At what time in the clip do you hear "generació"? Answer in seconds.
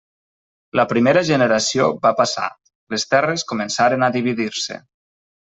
1.27-1.91